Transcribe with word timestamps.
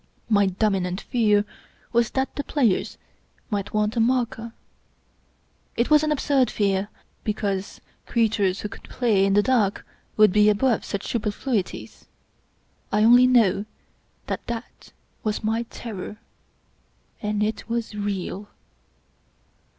My 0.29 0.47
dominant 0.47 0.99
fear 0.99 1.45
was 1.93 2.09
that 2.09 2.35
the 2.35 2.43
players 2.43 2.97
might 3.51 3.71
want 3.71 3.95
a 3.95 3.99
marker. 3.99 4.51
It 5.77 5.91
was 5.91 6.01
an 6.01 6.11
absurd 6.11 6.49
fear; 6.49 6.89
because 7.23 7.79
creatures 8.07 8.61
who 8.61 8.67
could 8.67 8.85
play 8.85 9.23
in 9.23 9.35
the 9.35 9.43
dark 9.43 9.85
would 10.17 10.31
be 10.33 10.49
above 10.49 10.83
such 10.85 11.05
superfluities. 11.05 12.07
I 12.91 13.03
only 13.03 13.27
know 13.27 13.65
that 14.25 14.47
that 14.47 14.91
was 15.23 15.43
my 15.43 15.67
terror; 15.69 16.17
and 17.21 17.43
it 17.43 17.69
was 17.69 17.93
real. 17.93 18.49